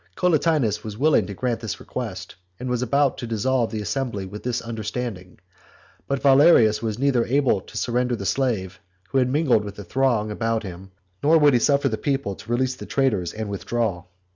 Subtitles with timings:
[0.15, 4.41] Collatinus was willing to grant this request, and was about to dissolve the assembly with
[4.41, 5.37] this understanding;
[6.07, 8.79] but Valerius was neither able to surrender the slave,
[9.09, 10.89] who had mingled with the throng about him,
[11.21, 14.03] nor would he suffer the people to release the traitors and withdraw.